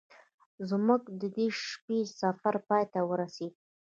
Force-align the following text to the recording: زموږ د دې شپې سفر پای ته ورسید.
زموږ 0.69 1.01
د 1.19 1.21
دې 1.35 1.47
شپې 1.63 1.99
سفر 2.19 2.55
پای 2.67 2.83
ته 2.93 2.99
ورسید. 3.09 3.53